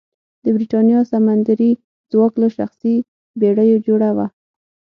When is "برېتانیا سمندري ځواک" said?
0.55-2.33